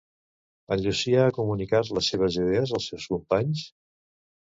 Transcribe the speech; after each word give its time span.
En 0.75 0.81
Llucià 0.85 1.27
ha 1.27 1.35
comunicat 1.37 1.93
les 1.99 2.11
seves 2.15 2.41
idees 2.47 2.77
als 2.81 2.91
seus 2.93 3.11
companys? 3.15 3.67